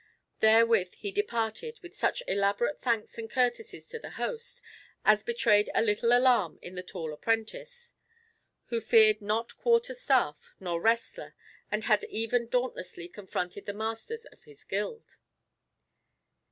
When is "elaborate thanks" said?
2.27-3.19